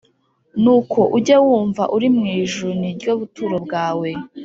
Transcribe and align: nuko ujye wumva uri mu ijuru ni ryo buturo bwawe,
nuko 0.61 0.99
ujye 1.17 1.35
wumva 1.45 1.83
uri 1.95 2.07
mu 2.15 2.23
ijuru 2.41 2.71
ni 2.81 2.89
ryo 2.97 3.11
buturo 3.19 3.55
bwawe, 3.65 4.09